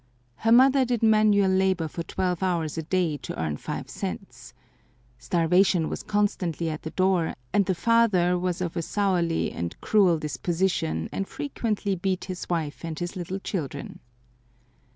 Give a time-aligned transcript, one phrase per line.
[0.37, 4.51] Her mother did manual labor for twelve hours a day to earn five cents.
[5.19, 10.17] Starvation was constantly at the door, and the father was of a surly and cruel
[10.17, 13.99] disposition, and frequently beat his wife and his little children.